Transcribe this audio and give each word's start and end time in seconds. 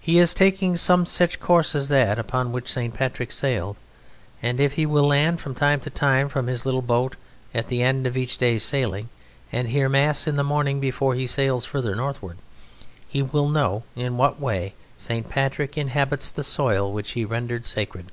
He 0.00 0.16
is 0.16 0.32
taking 0.32 0.74
some 0.74 1.04
such 1.04 1.38
course 1.38 1.74
as 1.74 1.90
that 1.90 2.32
on 2.32 2.50
which 2.50 2.72
St. 2.72 2.94
Patrick 2.94 3.30
sailed, 3.30 3.76
and 4.42 4.58
if 4.58 4.72
he 4.76 4.86
will 4.86 5.04
land 5.06 5.38
from 5.38 5.54
time 5.54 5.80
to 5.80 5.90
time 5.90 6.30
from 6.30 6.46
his 6.46 6.64
little 6.64 6.80
boat 6.80 7.14
at 7.52 7.66
the 7.66 7.82
end 7.82 8.06
of 8.06 8.16
each 8.16 8.38
day's 8.38 8.64
sailing, 8.64 9.10
and 9.52 9.68
hear 9.68 9.86
Mass 9.90 10.26
in 10.26 10.36
the 10.36 10.42
morning 10.44 10.80
before 10.80 11.14
he 11.14 11.26
sails 11.26 11.66
further 11.66 11.94
northward, 11.94 12.38
he 13.06 13.20
will 13.20 13.50
know 13.50 13.82
in 13.94 14.16
what 14.16 14.40
way 14.40 14.72
St. 14.96 15.28
Patrick 15.28 15.76
inhabits 15.76 16.30
the 16.30 16.42
soil 16.42 16.90
which 16.90 17.10
he 17.10 17.26
rendered 17.26 17.66
sacred. 17.66 18.10